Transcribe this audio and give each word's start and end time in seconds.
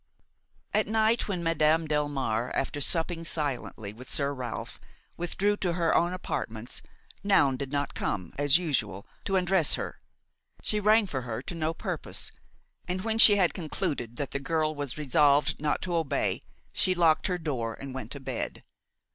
At 0.73 0.87
night, 0.87 1.27
when 1.27 1.43
Madame 1.43 1.87
Delmare, 1.87 2.51
after 2.55 2.81
supping 2.81 3.23
silently 3.23 3.93
with 3.93 4.11
Sir 4.11 4.33
Ralph, 4.33 4.79
withdrew 5.15 5.57
to 5.57 5.73
her 5.73 5.93
own 5.93 6.11
apartments, 6.11 6.81
Noun 7.23 7.55
did 7.55 7.71
not 7.71 7.93
come, 7.93 8.33
as 8.35 8.57
usual, 8.57 9.05
to 9.25 9.35
undress 9.35 9.75
her; 9.75 10.01
she 10.63 10.79
rang 10.79 11.05
for 11.05 11.21
her 11.21 11.43
to 11.43 11.53
no 11.53 11.75
purpose, 11.75 12.31
and 12.87 13.01
when 13.03 13.19
she 13.19 13.35
had 13.35 13.53
concluded 13.53 14.15
that 14.15 14.31
the 14.31 14.39
girl 14.39 14.73
was 14.73 14.97
resolved 14.97 15.61
not 15.61 15.83
to 15.83 15.93
obey, 15.95 16.41
she 16.73 16.95
locked 16.95 17.27
her 17.27 17.37
door 17.37 17.75
and 17.75 17.93
went 17.93 18.09
to 18.13 18.19
bed. 18.19 18.63